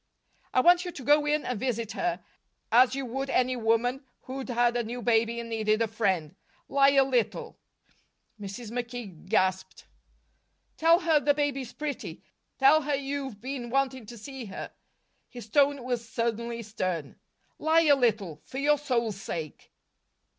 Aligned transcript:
"I 0.51 0.61
want 0.61 0.83
you 0.83 0.89
to 0.91 1.03
go 1.03 1.27
in 1.27 1.45
and 1.45 1.59
visit 1.59 1.91
her, 1.91 2.23
as 2.71 2.95
you 2.95 3.05
would 3.05 3.29
any 3.29 3.55
woman 3.55 4.03
who'd 4.23 4.49
had 4.49 4.75
a 4.75 4.81
new 4.83 4.99
baby 5.03 5.39
and 5.39 5.47
needed 5.47 5.79
a 5.79 5.87
friend. 5.87 6.35
Lie 6.67 6.93
a 6.93 7.03
little" 7.03 7.59
Mrs. 8.41 8.71
McKee 8.71 9.29
gasped. 9.29 9.85
"Tell 10.75 11.01
her 11.01 11.19
the 11.19 11.35
baby's 11.35 11.71
pretty. 11.71 12.23
Tell 12.57 12.81
her 12.81 12.95
you've 12.95 13.39
been 13.41 13.69
wanting 13.69 14.07
to 14.07 14.17
see 14.17 14.45
her." 14.45 14.71
His 15.29 15.47
tone 15.51 15.83
was 15.83 16.09
suddenly 16.09 16.63
stern. 16.63 17.19
"Lie 17.59 17.85
a 17.85 17.95
little, 17.95 18.41
for 18.43 18.57
your 18.57 18.79
soul's 18.79 19.21
sake." 19.21 19.71